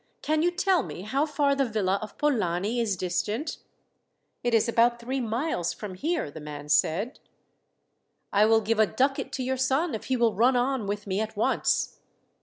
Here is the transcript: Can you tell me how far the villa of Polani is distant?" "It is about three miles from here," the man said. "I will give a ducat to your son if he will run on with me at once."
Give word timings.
Can 0.23 0.41
you 0.41 0.49
tell 0.49 0.81
me 0.81 1.03
how 1.03 1.27
far 1.27 1.53
the 1.53 1.63
villa 1.63 1.99
of 2.01 2.17
Polani 2.17 2.79
is 2.79 2.97
distant?" 2.97 3.57
"It 4.41 4.55
is 4.55 4.67
about 4.67 4.99
three 4.99 5.19
miles 5.21 5.73
from 5.73 5.93
here," 5.93 6.31
the 6.31 6.39
man 6.41 6.69
said. 6.69 7.19
"I 8.33 8.47
will 8.47 8.61
give 8.61 8.79
a 8.79 8.87
ducat 8.87 9.31
to 9.33 9.43
your 9.43 9.57
son 9.57 9.93
if 9.93 10.05
he 10.05 10.17
will 10.17 10.33
run 10.33 10.55
on 10.55 10.87
with 10.87 11.05
me 11.05 11.19
at 11.21 11.37
once." 11.37 11.99